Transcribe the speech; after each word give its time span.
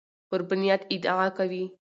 پر 0.29 0.39
بنیاد 0.49 0.81
ادعا 0.93 1.27
کیږي 1.37 1.63